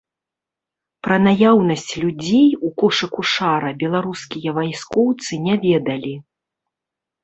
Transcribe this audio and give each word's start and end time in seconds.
Пра 1.07 1.17
наяўнасць 1.25 1.91
людзей 2.05 2.49
у 2.69 2.73
кошыку 2.85 3.21
шара 3.35 3.69
беларускія 3.87 4.59
вайскоўцы 4.61 5.43
не 5.49 5.65
ведалі. 5.71 6.21